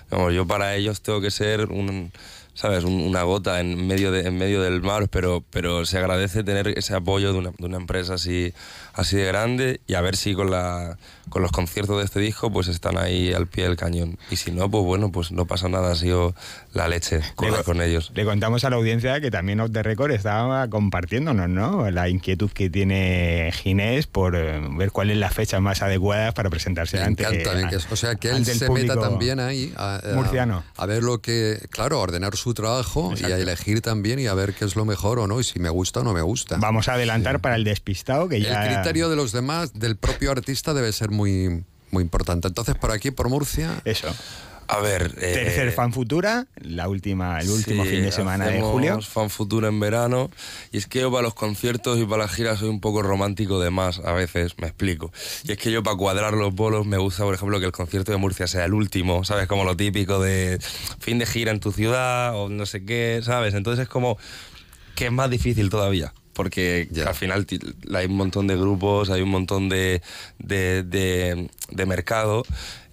vamos, 0.09 0.33
yo 0.33 0.45
para 0.45 0.75
ellos 0.75 1.01
tengo 1.01 1.21
que 1.21 1.31
ser 1.31 1.68
un, 1.68 2.12
sabes, 2.53 2.83
Un- 2.83 3.01
una 3.01 3.23
gota 3.23 3.59
en 3.59 3.88
medio 3.88 4.11
de, 4.11 4.27
en 4.27 4.38
medio 4.38 4.61
del 4.61 4.81
mar, 4.81 5.07
pero, 5.09 5.44
pero 5.50 5.85
se 5.85 5.97
agradece 5.97 6.44
tener 6.44 6.67
ese 6.77 6.95
apoyo 6.95 7.33
de 7.33 7.39
una, 7.39 7.51
de 7.57 7.65
una 7.65 7.77
empresa 7.77 8.15
así, 8.15 8.53
así 8.94 9.15
de 9.17 9.25
grande 9.25 9.81
y 9.88 9.95
a 9.95 10.01
ver 10.01 10.15
si 10.15 10.33
con 10.33 10.51
la, 10.51 10.97
con 11.29 11.41
los 11.41 11.51
conciertos 11.51 11.97
de 11.97 12.05
este 12.05 12.19
disco 12.19 12.51
pues 12.51 12.67
están 12.67 12.97
ahí 12.97 13.33
al 13.33 13.47
pie 13.47 13.63
del 13.63 13.75
cañón. 13.75 14.17
Y 14.29 14.35
si 14.35 14.51
no, 14.51 14.69
pues 14.69 14.83
bueno, 14.83 15.11
pues 15.11 15.31
no 15.31 15.45
pasa 15.45 15.67
nada, 15.69 15.91
ha 15.91 15.95
sido 15.95 16.36
la 16.74 16.88
leche 16.88 17.22
correr 17.36 17.57
Le- 17.60 17.63
con 17.63 17.81
ellos. 17.81 18.12
Le 18.13 18.25
contamos 18.25 18.63
a 18.65 18.69
la 18.69 18.75
audiencia 18.75 19.19
que 19.22 19.31
también 19.31 19.60
Off 19.60 19.72
the 19.72 19.81
Record 19.83 20.12
estaba 20.12 20.67
compartiéndonos, 20.69 21.50
¿no? 21.50 21.89
La 21.91 22.10
inquietud 22.10 22.51
que 22.51 22.69
tiene 22.69 23.51
Ginés 23.53 24.07
por 24.07 24.36
eh, 24.36 24.62
ver 24.77 24.91
cuáles 24.91 25.17
las 25.17 25.33
fechas 25.33 25.62
más 25.62 25.81
adecuadas 25.81 26.33
para 26.33 26.50
presentarse 26.50 26.98
Me 26.98 27.03
ante, 27.03 27.24
encanta, 27.24 27.60
encanta. 27.60 27.77
o 27.91 27.95
sea, 27.95 28.15
que 28.15 28.29
él 28.29 28.45
se 28.45 28.65
público 28.67 28.95
meta 28.95 29.10
también 29.10 29.39
ahí 29.39 29.74
a, 29.75 29.95
a- 30.03 30.13
murciano. 30.15 30.63
a 30.77 30.86
ver 30.86 31.01
lo 31.03 31.19
que, 31.22 31.57
claro, 31.69 31.98
a 31.98 32.01
ordenar 32.01 32.36
su 32.36 32.42
trabajo 32.51 33.13
y 33.15 33.23
a 33.25 33.38
elegir 33.38 33.81
también 33.81 34.17
y 34.17 34.25
a 34.25 34.33
ver 34.33 34.55
qué 34.55 34.65
es 34.65 34.75
lo 34.75 34.85
mejor 34.85 35.19
o 35.19 35.27
no 35.27 35.39
y 35.39 35.43
si 35.43 35.59
me 35.59 35.69
gusta 35.69 36.00
o 36.00 36.03
no 36.03 36.13
me 36.13 36.23
gusta. 36.23 36.57
Vamos 36.57 36.89
a 36.89 36.95
adelantar 36.95 37.41
para 37.41 37.55
el 37.55 37.63
despistado 37.63 38.27
que 38.27 38.41
ya... 38.41 38.65
El 38.65 38.73
criterio 38.73 39.09
de 39.09 39.15
los 39.15 39.31
demás, 39.31 39.73
del 39.73 39.95
propio 39.95 40.31
artista, 40.31 40.73
debe 40.73 40.91
ser 40.91 41.12
muy, 41.12 41.63
muy 41.91 42.03
importante. 42.03 42.47
Entonces, 42.47 42.75
por 42.75 42.91
aquí, 42.91 43.12
por 43.12 43.29
Murcia, 43.29 43.81
Eso. 43.85 44.13
A 44.74 44.82
ver... 44.82 45.13
eh, 45.22 45.34
Tercer 45.34 45.72
fan 45.72 45.94
futura, 45.94 46.48
la 46.56 46.88
última, 46.89 47.39
el 47.39 47.50
último 47.50 47.84
Sí, 47.84 47.89
fin 47.92 48.01
de 48.03 48.12
semana 48.12 48.48
de 48.48 48.62
julio. 48.62 49.01
Fan 49.01 49.30
Futuro 49.30 49.68
en 49.68 49.80
verano. 49.80 50.30
Y 50.72 50.77
es 50.77 50.88
que 50.88 51.00
yo 51.01 51.12
para 51.12 51.24
los 51.24 51.34
conciertos 51.34 52.00
y 52.00 52.06
para 52.06 52.24
las 52.24 52.32
giras 52.32 52.60
soy 52.60 52.70
un 52.70 52.80
poco 52.82 53.01
romántico 53.01 53.60
de 53.60 53.70
más, 53.70 54.00
a 54.00 54.13
veces, 54.13 54.53
me 54.60 54.68
explico. 54.68 55.12
Y 55.44 55.51
es 55.51 55.58
que 55.58 55.72
yo 55.72 55.84
para 55.84 55.96
cuadrar 55.98 56.34
los 56.34 56.53
bolos 56.53 56.86
me 56.86 56.98
gusta, 56.98 57.24
por 57.24 57.36
ejemplo, 57.36 57.60
que 57.60 57.65
el 57.68 57.72
concierto 57.72 58.12
de 58.12 58.18
Murcia 58.18 58.48
sea 58.48 58.65
el 58.65 58.74
último, 58.74 59.24
¿sabes? 59.24 59.48
Como 59.48 59.63
lo 59.63 59.75
típico 59.77 60.22
de 60.22 60.60
fin 61.00 61.20
de 61.20 61.25
gira 61.25 61.51
en 61.51 61.60
tu 61.60 61.72
ciudad 61.72 62.36
o 62.36 62.50
no 62.50 62.65
sé 62.65 62.84
qué, 62.86 63.22
¿sabes? 63.24 63.53
Entonces 63.53 63.84
es 63.84 63.89
como 63.89 64.18
que 64.96 65.06
es 65.06 65.12
más 65.12 65.30
difícil 65.30 65.70
todavía. 65.70 66.13
Porque 66.34 66.88
Ya. 66.89 67.10
al 67.10 67.13
final 67.13 67.46
hay 67.94 68.08
un 68.08 68.15
montón 68.15 68.48
de 68.48 68.56
grupos, 68.56 69.12
hay 69.12 69.22
un 69.22 69.30
montón 69.30 69.70
de, 69.70 70.01
de, 70.39 70.82
de- 70.82 71.48
de 71.70 71.86
mercado. 71.86 72.44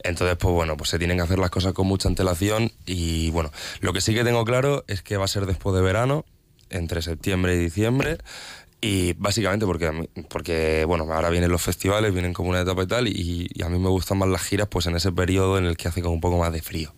Entonces, 0.02 0.36
pues 0.38 0.54
bueno, 0.54 0.76
pues 0.76 0.90
se 0.90 0.98
tienen 0.98 1.18
que 1.18 1.22
hacer 1.22 1.38
las 1.38 1.50
cosas 1.50 1.72
con 1.72 1.86
mucha 1.86 2.08
antelación. 2.08 2.72
Y 2.86 3.30
bueno, 3.30 3.50
lo 3.80 3.92
que 3.92 4.00
sí 4.00 4.14
que 4.14 4.24
tengo 4.24 4.44
claro 4.44 4.84
es 4.88 5.02
que 5.02 5.16
va 5.16 5.24
a 5.24 5.28
ser 5.28 5.46
después 5.46 5.74
de 5.74 5.82
verano. 5.82 6.24
entre 6.70 7.02
septiembre 7.02 7.56
y 7.56 7.58
diciembre. 7.58 8.18
Y 8.80 9.12
básicamente 9.14 9.66
porque, 9.66 10.08
porque, 10.28 10.84
bueno, 10.86 11.12
ahora 11.12 11.28
vienen 11.28 11.50
los 11.50 11.60
festivales, 11.60 12.14
vienen 12.14 12.32
como 12.32 12.48
una 12.48 12.60
etapa 12.62 12.82
y 12.82 12.86
tal, 12.86 13.08
y, 13.08 13.48
a 13.62 13.68
mí 13.68 13.78
me 13.78 13.90
gustan 13.90 14.18
más 14.18 14.28
las 14.28 14.42
giras 14.42 14.68
pues 14.68 14.86
en 14.86 14.96
ese 14.96 15.12
periodo 15.12 15.58
en 15.58 15.66
el 15.66 15.76
que 15.76 15.88
hace 15.88 16.00
como 16.00 16.14
un 16.14 16.20
poco 16.20 16.38
más 16.38 16.50
de 16.50 16.62
frío, 16.62 16.94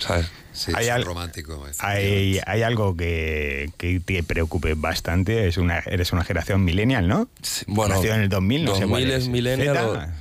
¿sabes? 0.00 0.26
Sí, 0.52 0.72
hay 0.74 1.02
romántico. 1.02 1.64
Hay, 1.78 2.40
hay, 2.46 2.62
algo 2.62 2.96
que, 2.96 3.70
que, 3.76 4.00
te 4.00 4.24
preocupe 4.24 4.74
bastante, 4.74 5.46
es 5.46 5.56
una, 5.56 5.78
eres 5.80 6.12
una 6.12 6.24
generación 6.24 6.64
millennial, 6.64 7.06
¿no? 7.06 7.28
bueno, 7.68 7.94
Nacido 7.94 8.14
en 8.14 8.22
el 8.22 8.28
2000, 8.28 8.64
no 8.64 8.72
2000 8.72 9.10
es 9.10 9.28
millennial. 9.28 10.14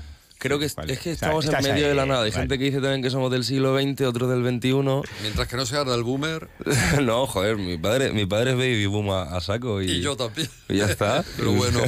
Creo 0.44 0.60
que 0.60 0.66
es, 0.66 0.76
que 0.76 1.12
estamos 1.12 1.46
en 1.46 1.64
medio 1.64 1.88
de 1.88 1.96
la 1.96 2.06
nada. 2.06 2.26
Hay 2.26 2.34
gente 2.34 2.58
que 2.60 2.66
dice 2.66 2.82
también 2.82 3.02
que 3.02 3.10
somos 3.10 3.32
del 3.32 3.46
siglo 3.46 3.80
XX, 3.80 4.02
otros 4.02 4.30
del 4.30 4.44
XXI. 4.44 4.74
Mientras 5.22 5.48
que 5.48 5.56
no 5.56 5.66
sea 5.66 5.86
del 5.86 6.04
boomer. 6.04 6.50
no, 7.02 7.26
joder, 7.28 7.56
mi 7.56 7.78
padre, 7.78 8.12
mi 8.12 8.26
padre 8.26 8.52
es 8.52 8.58
baby 8.58 8.86
boom 8.88 9.10
a, 9.12 9.40
saco. 9.40 9.82
Y, 9.82 9.90
y, 9.90 10.02
yo 10.02 10.18
también. 10.18 10.50
Y 10.68 10.80
ya 10.80 10.88
está. 10.88 11.24
Pero 11.38 11.54
bueno, 11.54 11.80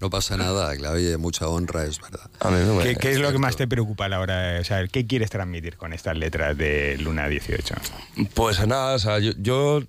no 0.00 0.10
pasa 0.10 0.36
nada. 0.36 0.76
Claro, 0.76 0.94
oye, 0.94 1.16
mucha 1.16 1.48
honra, 1.48 1.86
es 1.86 2.00
verdad. 2.00 2.30
¿Qué, 2.84 2.94
¿Qué, 2.94 3.10
es 3.10 3.18
lo 3.18 3.32
que 3.32 3.38
más 3.38 3.56
te 3.56 3.66
preocupa 3.66 4.04
a 4.04 4.08
la 4.08 4.20
hora? 4.20 4.58
O 4.60 4.64
sea, 4.64 4.86
¿qué 4.86 5.08
quieres 5.08 5.30
transmitir 5.30 5.76
con 5.76 5.92
estas 5.92 6.16
letras 6.16 6.56
de 6.56 6.96
Luna 6.98 7.28
18? 7.28 7.74
Pues 8.32 8.64
nada, 8.64 8.94
o 8.94 8.98
sea, 9.00 9.18
yo, 9.18 9.32
yo 9.38 9.82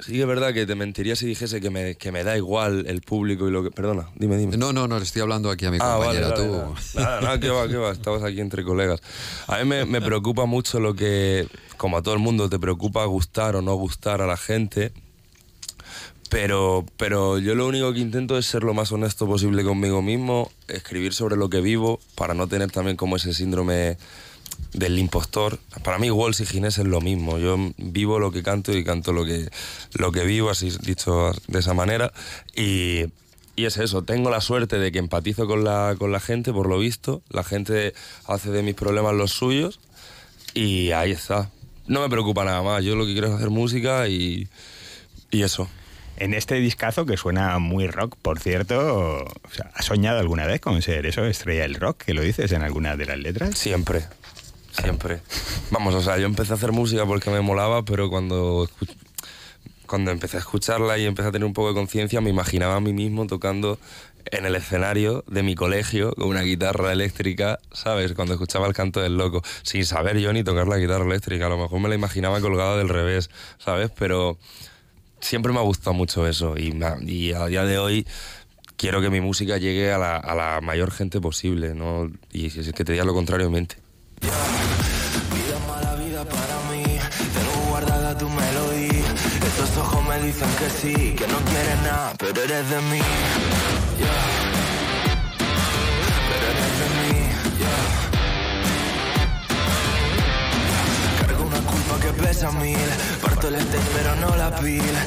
Sí, 0.00 0.20
es 0.20 0.26
verdad 0.26 0.54
que 0.54 0.64
te 0.64 0.76
mentiría 0.76 1.16
si 1.16 1.26
dijese 1.26 1.60
que 1.60 1.70
me, 1.70 1.96
que 1.96 2.12
me 2.12 2.22
da 2.22 2.36
igual 2.36 2.86
el 2.86 3.00
público 3.02 3.48
y 3.48 3.50
lo 3.50 3.64
que... 3.64 3.70
Perdona, 3.72 4.08
dime, 4.14 4.36
dime. 4.36 4.56
No, 4.56 4.72
no, 4.72 4.86
no, 4.86 4.96
le 4.96 5.04
estoy 5.04 5.22
hablando 5.22 5.50
aquí 5.50 5.66
a 5.66 5.72
mi 5.72 5.78
ah, 5.80 5.96
compañera, 5.98 6.34
tú. 6.34 6.74
Nada, 6.94 7.20
nada, 7.20 7.40
qué 7.40 7.48
va, 7.48 7.66
qué 7.66 7.76
va, 7.76 7.90
estamos 7.90 8.22
aquí 8.22 8.40
entre 8.40 8.62
colegas. 8.62 9.00
A 9.48 9.58
mí 9.58 9.64
me, 9.64 9.84
me 9.86 10.00
preocupa 10.00 10.46
mucho 10.46 10.78
lo 10.78 10.94
que, 10.94 11.48
como 11.76 11.96
a 11.96 12.02
todo 12.02 12.14
el 12.14 12.20
mundo, 12.20 12.48
te 12.48 12.60
preocupa 12.60 13.04
gustar 13.06 13.56
o 13.56 13.62
no 13.62 13.74
gustar 13.74 14.22
a 14.22 14.26
la 14.26 14.36
gente. 14.36 14.92
Pero, 16.30 16.84
pero 16.96 17.38
yo 17.38 17.54
lo 17.54 17.66
único 17.66 17.92
que 17.92 18.00
intento 18.00 18.38
es 18.38 18.46
ser 18.46 18.62
lo 18.62 18.74
más 18.74 18.92
honesto 18.92 19.26
posible 19.26 19.64
conmigo 19.64 20.02
mismo, 20.02 20.52
escribir 20.68 21.12
sobre 21.14 21.36
lo 21.36 21.48
que 21.48 21.60
vivo, 21.60 22.00
para 22.14 22.34
no 22.34 22.46
tener 22.46 22.70
también 22.70 22.96
como 22.96 23.16
ese 23.16 23.32
síndrome 23.32 23.96
del 24.72 24.98
impostor. 24.98 25.58
Para 25.82 25.98
mí 25.98 26.10
Walls 26.10 26.40
y 26.40 26.46
Ginés 26.46 26.78
es 26.78 26.86
lo 26.86 27.00
mismo. 27.00 27.38
Yo 27.38 27.56
vivo 27.76 28.18
lo 28.18 28.30
que 28.30 28.42
canto 28.42 28.76
y 28.76 28.84
canto 28.84 29.12
lo 29.12 29.24
que, 29.24 29.48
lo 29.94 30.12
que 30.12 30.24
vivo, 30.24 30.50
así 30.50 30.70
dicho 30.82 31.32
de 31.46 31.58
esa 31.58 31.74
manera. 31.74 32.12
Y, 32.54 33.06
y 33.56 33.64
es 33.64 33.76
eso, 33.78 34.02
tengo 34.02 34.30
la 34.30 34.40
suerte 34.40 34.78
de 34.78 34.92
que 34.92 34.98
empatizo 34.98 35.46
con 35.46 35.64
la, 35.64 35.96
con 35.98 36.12
la 36.12 36.20
gente, 36.20 36.52
por 36.52 36.68
lo 36.68 36.78
visto. 36.78 37.22
La 37.30 37.44
gente 37.44 37.94
hace 38.26 38.50
de 38.50 38.62
mis 38.62 38.74
problemas 38.74 39.14
los 39.14 39.32
suyos 39.32 39.80
y 40.54 40.92
ahí 40.92 41.12
está. 41.12 41.50
No 41.86 42.00
me 42.00 42.08
preocupa 42.08 42.44
nada 42.44 42.62
más. 42.62 42.84
Yo 42.84 42.96
lo 42.96 43.06
que 43.06 43.12
quiero 43.12 43.28
es 43.28 43.34
hacer 43.34 43.50
música 43.50 44.08
y, 44.08 44.48
y 45.30 45.42
eso. 45.42 45.68
En 46.20 46.34
este 46.34 46.56
discazo 46.56 47.06
que 47.06 47.16
suena 47.16 47.58
muy 47.60 47.86
rock, 47.86 48.16
por 48.20 48.40
cierto, 48.40 49.24
¿has 49.72 49.84
soñado 49.84 50.18
alguna 50.18 50.46
vez 50.46 50.60
con 50.60 50.82
ser 50.82 51.06
eso, 51.06 51.24
estrella 51.24 51.62
del 51.62 51.76
rock, 51.76 52.02
que 52.06 52.12
lo 52.12 52.22
dices 52.22 52.50
en 52.50 52.62
alguna 52.62 52.96
de 52.96 53.06
las 53.06 53.18
letras? 53.18 53.56
Siempre, 53.56 54.02
siempre. 54.80 55.20
Vamos, 55.70 55.94
o 55.94 56.02
sea, 56.02 56.18
yo 56.18 56.26
empecé 56.26 56.52
a 56.52 56.56
hacer 56.56 56.72
música 56.72 57.04
porque 57.06 57.30
me 57.30 57.40
molaba, 57.40 57.84
pero 57.84 58.08
cuando, 58.08 58.68
cuando 59.86 60.10
empecé 60.10 60.36
a 60.36 60.40
escucharla 60.40 60.98
y 60.98 61.04
empecé 61.04 61.28
a 61.28 61.32
tener 61.32 61.46
un 61.46 61.52
poco 61.52 61.68
de 61.68 61.74
conciencia, 61.74 62.20
me 62.20 62.30
imaginaba 62.30 62.76
a 62.76 62.80
mí 62.80 62.92
mismo 62.92 63.26
tocando 63.26 63.78
en 64.30 64.44
el 64.44 64.54
escenario 64.54 65.24
de 65.26 65.42
mi 65.42 65.54
colegio 65.54 66.12
con 66.14 66.28
una 66.28 66.42
guitarra 66.42 66.92
eléctrica, 66.92 67.58
¿sabes? 67.72 68.12
Cuando 68.12 68.34
escuchaba 68.34 68.66
el 68.66 68.74
canto 68.74 69.00
del 69.00 69.16
loco, 69.16 69.42
sin 69.62 69.84
saber 69.84 70.18
yo 70.18 70.32
ni 70.32 70.44
tocar 70.44 70.68
la 70.68 70.76
guitarra 70.76 71.04
eléctrica, 71.04 71.46
a 71.46 71.48
lo 71.48 71.58
mejor 71.58 71.80
me 71.80 71.88
la 71.88 71.94
imaginaba 71.94 72.40
colgada 72.40 72.76
del 72.76 72.88
revés, 72.88 73.30
¿sabes? 73.58 73.90
Pero 73.98 74.38
siempre 75.20 75.52
me 75.52 75.58
ha 75.58 75.62
gustado 75.62 75.94
mucho 75.94 76.26
eso 76.26 76.56
y, 76.56 76.78
y 77.06 77.32
a 77.32 77.46
día 77.46 77.64
de 77.64 77.78
hoy 77.78 78.06
quiero 78.76 79.00
que 79.00 79.10
mi 79.10 79.20
música 79.20 79.58
llegue 79.58 79.92
a 79.92 79.98
la, 79.98 80.16
a 80.16 80.34
la 80.34 80.60
mayor 80.60 80.90
gente 80.90 81.20
posible, 81.20 81.74
¿no? 81.74 82.10
Y 82.32 82.50
si 82.50 82.60
es 82.60 82.72
que 82.72 82.84
te 82.84 83.02
lo 83.04 83.14
contrario, 83.14 83.50
mente. 83.50 83.76
Vida 86.18 86.24
mala 86.24 86.24
vida 86.24 86.24
para 86.24 86.56
mí, 86.70 86.84
tengo 87.34 87.70
guardada 87.70 88.18
tu 88.18 88.28
melodía. 88.28 89.14
Estos 89.46 89.76
ojos 89.76 90.04
me 90.06 90.20
dicen 90.20 90.48
que 90.58 90.70
sí, 90.70 91.14
que 91.14 91.26
no 91.28 91.38
quieres 91.38 91.82
nada, 91.82 92.12
pero 92.18 92.42
eres 92.42 92.68
de 92.70 92.80
mí. 92.80 93.00
Pero 96.28 96.46
eres 96.52 96.78
de 96.80 96.88
mí. 96.98 97.18
Cargo 101.20 101.44
una 101.44 101.60
culpa 101.60 102.00
que 102.00 102.12
pesa 102.22 102.50
mil, 102.52 102.88
parto 103.22 103.48
el 103.48 103.54
este 103.56 103.78
pero 103.94 104.16
no 104.16 104.36
la 104.36 104.56
pila. 104.56 105.04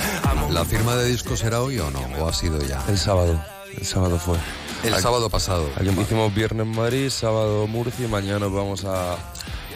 ¿La 0.49 0.65
firma 0.65 0.95
de 0.95 1.07
disco 1.07 1.35
será 1.35 1.61
hoy 1.61 1.79
o 1.79 1.91
no? 1.91 1.99
¿O 2.19 2.29
ha 2.29 2.33
sido 2.33 2.61
ya? 2.61 2.81
El 2.87 2.97
sábado. 2.97 3.43
El 3.77 3.85
sábado 3.85 4.17
fue. 4.17 4.37
El 4.83 4.95
sábado 4.95 5.29
pasado. 5.29 5.69
Hicimos 5.81 6.33
viernes 6.33 6.65
en 6.65 6.73
Madrid, 6.73 7.09
sábado 7.09 7.67
Murcia 7.67 8.05
y 8.05 8.09
mañana 8.09 8.47
vamos 8.47 8.85
a, 8.85 9.17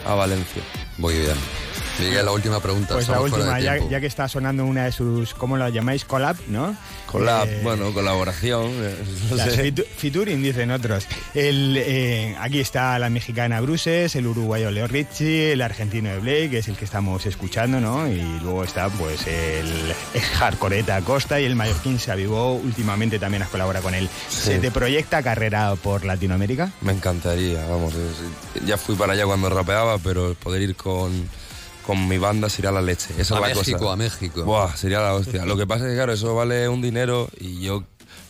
a 0.06 0.14
Valencia. 0.14 0.62
Muy 0.98 1.14
bien. 1.14 1.65
Miguel, 1.98 2.24
la 2.26 2.32
última 2.32 2.60
pregunta. 2.60 2.94
Pues 2.94 3.08
la 3.08 3.20
última, 3.20 3.58
ya, 3.58 3.78
ya, 3.78 4.00
que 4.00 4.06
está 4.06 4.28
sonando 4.28 4.64
una 4.64 4.84
de 4.84 4.92
sus, 4.92 5.32
¿cómo 5.34 5.56
la 5.56 5.70
llamáis? 5.70 6.04
Collab, 6.04 6.36
¿no? 6.48 6.76
Collab, 7.06 7.48
eh, 7.48 7.60
bueno, 7.62 7.92
colaboración. 7.94 8.70
Eh, 8.70 9.84
featuring, 9.96 10.42
dicen 10.42 10.70
otros. 10.70 11.06
El, 11.34 11.76
eh, 11.78 12.36
aquí 12.38 12.60
está 12.60 12.98
la 12.98 13.08
mexicana 13.08 13.60
Bruces, 13.60 14.14
el 14.14 14.26
uruguayo 14.26 14.70
Leo 14.70 14.86
Ricci, 14.86 15.44
el 15.44 15.62
argentino 15.62 16.10
de 16.10 16.18
Blake, 16.18 16.50
que 16.50 16.58
es 16.58 16.68
el 16.68 16.76
que 16.76 16.84
estamos 16.84 17.24
escuchando, 17.24 17.80
¿no? 17.80 18.06
Y 18.08 18.20
luego 18.42 18.64
está, 18.64 18.88
pues, 18.90 19.26
el, 19.26 19.94
hardcoreta 20.38 21.00
Costa 21.02 21.40
y 21.40 21.44
el 21.44 21.56
mallorquín 21.56 21.98
se 21.98 22.12
avivó. 22.12 22.54
Últimamente 22.54 23.18
también 23.18 23.42
has 23.42 23.48
colaborado 23.48 23.84
con 23.84 23.94
él. 23.94 24.08
¿Se 24.28 24.58
te 24.58 24.70
proyecta 24.70 25.22
carrera 25.22 25.74
por 25.76 26.04
Latinoamérica? 26.04 26.70
Me 26.82 26.92
encantaría, 26.92 27.66
vamos. 27.66 27.94
Ya 28.66 28.76
fui 28.76 28.96
para 28.96 29.14
allá 29.14 29.24
cuando 29.24 29.48
rapeaba, 29.48 29.98
pero 29.98 30.34
poder 30.34 30.62
ir 30.62 30.76
con 30.76 31.28
con 31.86 32.08
mi 32.08 32.18
banda 32.18 32.48
sería 32.50 32.72
la 32.72 32.82
leche. 32.82 33.08
Esa 33.18 33.34
a 33.36 33.38
es 33.38 33.48
la 33.48 33.54
México, 33.60 33.78
cosa. 33.78 33.92
a 33.92 33.96
México. 33.96 34.44
Buah, 34.44 34.76
sería 34.76 35.00
la 35.00 35.14
hostia. 35.14 35.44
Lo 35.46 35.56
que 35.56 35.66
pasa 35.66 35.84
es 35.84 35.90
que, 35.90 35.96
claro, 35.96 36.12
eso 36.12 36.34
vale 36.34 36.68
un 36.68 36.82
dinero 36.82 37.28
y 37.38 37.60
yo 37.60 37.84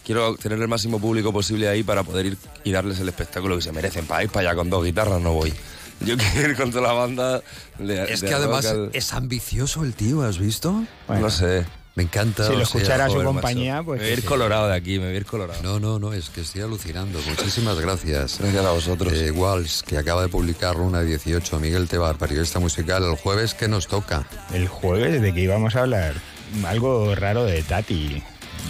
quiero 0.05 0.37
tener 0.37 0.61
el 0.61 0.69
máximo 0.69 1.01
público 1.01 1.33
posible 1.33 1.69
ahí 1.69 1.83
para 1.83 2.03
poder 2.03 2.27
ir 2.27 2.39
y 2.65 2.73
darles 2.73 3.01
el 3.01 3.09
espectáculo 3.09 3.57
que 3.57 3.63
se 3.63 3.73
merecen. 3.73 4.07
Para 4.07 4.25
ir 4.25 4.31
para 4.31 4.51
allá 4.51 4.57
con 4.57 4.71
dos 4.71 4.85
guitarras 4.85 5.21
no 5.21 5.33
voy. 5.33 5.53
Yo 6.01 6.17
quiero 6.17 6.51
ir 6.51 6.57
con 6.57 6.71
toda 6.71 6.89
la 6.89 6.93
banda. 6.93 7.43
es 7.79 8.23
que 8.23 8.35
además 8.35 8.73
es 8.93 9.13
ambicioso 9.15 9.85
el 9.85 9.95
tío, 9.95 10.23
¿has 10.23 10.39
visto? 10.39 10.85
No 11.09 11.31
sé. 11.31 11.65
Me 11.97 12.03
encanta. 12.03 12.47
Si 12.47 12.53
lo 12.53 12.63
escuchara 12.63 13.09
su 13.09 13.23
compañía, 13.25 13.83
pues. 13.83 14.01
Me 14.01 14.07
voy 14.07 14.15
a 14.15 14.19
ir 14.19 14.25
colorado 14.25 14.69
de 14.69 14.75
aquí, 14.77 14.99
me 14.99 15.07
voy 15.07 15.15
a 15.15 15.17
ir 15.17 15.25
colorado. 15.25 15.63
No, 15.63 15.81
no, 15.81 15.99
no, 15.99 16.13
es 16.13 16.29
que 16.29 16.43
estoy 16.43 16.61
alucinando. 16.61 17.19
Muchísimas 17.27 17.81
gracias. 17.81 18.39
Gracias 18.39 18.65
a 18.67 18.71
vosotros. 18.71 19.13
Eh, 19.15 19.31
Walls, 19.31 19.83
que 19.83 19.97
acaba 19.97 20.21
de 20.21 20.29
publicar 20.29 20.77
Luna 20.77 21.01
18, 21.01 21.59
Miguel 21.59 21.89
Tebar, 21.89 22.19
periodista 22.19 22.61
musical. 22.61 23.03
El 23.03 23.17
jueves, 23.17 23.55
¿qué 23.55 23.67
nos 23.67 23.89
toca? 23.89 24.27
El 24.53 24.69
jueves, 24.69 25.23
¿de 25.23 25.33
que 25.33 25.41
íbamos 25.41 25.75
a 25.75 25.81
hablar? 25.81 26.15
Algo 26.67 27.15
raro 27.15 27.45
de 27.45 27.63
Tati. 27.63 28.23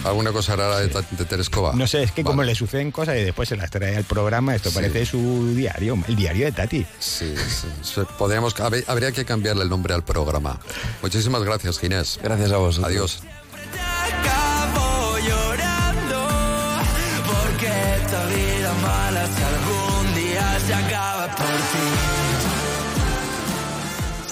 ¿Alguna 0.04 0.32
cosa 0.32 0.56
rara 0.56 0.78
de, 0.78 0.88
de 0.88 1.24
Terescova? 1.24 1.72
No 1.74 1.86
sé, 1.86 2.02
es 2.02 2.12
que 2.12 2.22
como 2.22 2.42
le 2.42 2.54
suceden 2.54 2.92
cosas 2.92 3.16
y 3.16 3.24
después 3.24 3.48
se 3.48 3.56
las 3.56 3.70
trae 3.70 3.96
al 3.96 4.04
programa, 4.04 4.54
esto 4.54 4.70
parece 4.70 5.04
su 5.04 5.54
diario, 5.54 5.98
el 6.06 6.16
diario 6.16 6.46
de 6.46 6.52
Tati. 6.52 6.86
Sí, 6.98 7.34
sí. 7.82 8.00
Podríamos, 8.18 8.54
habría 8.86 9.12
que 9.12 9.24
cambiarle 9.24 9.64
el 9.64 9.68
nombre 9.68 9.94
al 9.94 10.04
programa. 10.04 10.60
Muchísimas 11.02 11.42
gracias, 11.42 11.78
Ginés. 11.78 12.18
Gracias 12.22 12.52
a 12.52 12.56
vos. 12.58 12.78
Adiós. 12.78 13.22